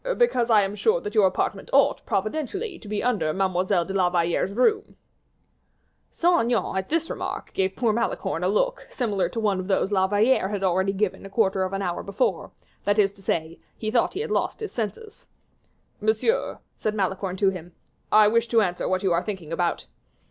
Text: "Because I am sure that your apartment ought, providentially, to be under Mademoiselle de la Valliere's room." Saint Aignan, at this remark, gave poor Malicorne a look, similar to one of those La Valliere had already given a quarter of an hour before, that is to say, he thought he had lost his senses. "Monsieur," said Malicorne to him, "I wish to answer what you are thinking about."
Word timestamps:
"Because 0.17 0.49
I 0.49 0.63
am 0.63 0.73
sure 0.73 0.99
that 0.99 1.13
your 1.13 1.27
apartment 1.27 1.69
ought, 1.71 2.03
providentially, 2.07 2.79
to 2.79 2.87
be 2.87 3.03
under 3.03 3.31
Mademoiselle 3.35 3.85
de 3.85 3.93
la 3.93 4.09
Valliere's 4.09 4.51
room." 4.51 4.95
Saint 6.09 6.41
Aignan, 6.45 6.75
at 6.75 6.89
this 6.89 7.07
remark, 7.07 7.53
gave 7.53 7.75
poor 7.75 7.93
Malicorne 7.93 8.43
a 8.43 8.47
look, 8.47 8.87
similar 8.89 9.29
to 9.29 9.39
one 9.39 9.59
of 9.59 9.67
those 9.67 9.91
La 9.91 10.07
Valliere 10.07 10.47
had 10.49 10.63
already 10.63 10.91
given 10.91 11.23
a 11.23 11.29
quarter 11.29 11.61
of 11.61 11.71
an 11.73 11.83
hour 11.83 12.01
before, 12.01 12.49
that 12.83 12.97
is 12.97 13.11
to 13.11 13.21
say, 13.21 13.59
he 13.77 13.91
thought 13.91 14.15
he 14.15 14.21
had 14.21 14.31
lost 14.31 14.59
his 14.59 14.71
senses. 14.71 15.27
"Monsieur," 15.99 16.57
said 16.79 16.95
Malicorne 16.95 17.37
to 17.37 17.51
him, 17.51 17.71
"I 18.11 18.27
wish 18.27 18.47
to 18.47 18.61
answer 18.61 18.87
what 18.87 19.03
you 19.03 19.11
are 19.13 19.21
thinking 19.21 19.53
about." 19.53 19.85